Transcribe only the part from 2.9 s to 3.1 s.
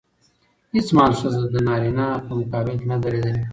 نه ده